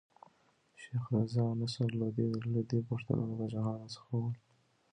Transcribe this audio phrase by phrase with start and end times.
[0.81, 4.35] شېخ رضي او نصر لودي د لودي پښتنو د پاچاهانو څخه ول.